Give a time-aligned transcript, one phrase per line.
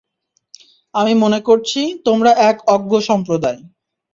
[0.93, 3.59] আমি মনে করছি, তোমরা এক অজ্ঞ সম্প্রদায়।